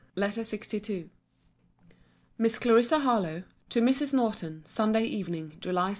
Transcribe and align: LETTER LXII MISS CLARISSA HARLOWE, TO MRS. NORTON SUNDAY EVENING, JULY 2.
LETTER 0.15 0.41
LXII 0.41 1.11
MISS 2.39 2.57
CLARISSA 2.57 3.01
HARLOWE, 3.01 3.43
TO 3.69 3.81
MRS. 3.81 4.15
NORTON 4.15 4.65
SUNDAY 4.65 5.03
EVENING, 5.05 5.57
JULY 5.59 5.89
2. 5.89 5.89